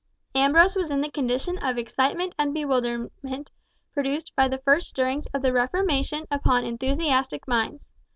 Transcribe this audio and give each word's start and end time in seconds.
Ambrose 0.33 0.75
was 0.75 0.89
in 0.89 0.99
the 1.01 1.11
condition 1.11 1.59
of 1.59 1.77
excitement 1.77 2.33
and 2.39 2.55
bewilderment 2.55 3.51
produced 3.93 4.35
by 4.35 4.47
the 4.47 4.57
first 4.57 4.89
stirrings 4.89 5.27
of 5.27 5.43
the 5.43 5.53
Reformation 5.53 6.25
upon 6.31 6.63
enthusiastic 6.65 7.47
minds. 7.47 7.87